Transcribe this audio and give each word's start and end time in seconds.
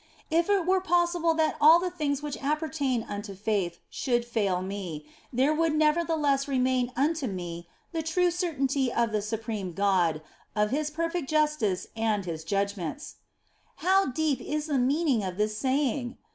If 0.31 0.49
it 0.49 0.65
were 0.65 0.81
possible 0.81 1.35
that 1.35 1.57
all 1.61 1.77
the 1.77 1.91
things 1.91 2.23
which 2.23 2.35
appertain 2.43 3.03
unto 3.03 3.35
faith 3.35 3.77
should 3.91 4.25
fail 4.25 4.63
me, 4.63 5.05
there 5.31 5.53
would 5.53 5.75
nevertheless 5.75 6.47
remain 6.47 6.91
unto 6.95 7.27
me 7.27 7.67
the 7.91 8.01
true 8.01 8.31
certainty 8.31 8.91
of 8.91 9.11
the 9.11 9.21
supreme 9.21 9.73
God, 9.73 10.23
of 10.55 10.71
His 10.71 10.89
perfect 10.89 11.29
justice 11.29 11.85
and 11.95 12.25
His 12.25 12.43
judgments. 12.43 13.17
178 13.81 14.15
THE 14.39 14.43
BLESSED 14.43 14.45
ANGELA 14.49 14.57
How 14.57 14.57
deep 14.57 14.57
is 14.57 14.65
the 14.65 14.79
meaning 14.87 15.23
of 15.23 15.37
this 15.37 15.55
saying 15.55 16.17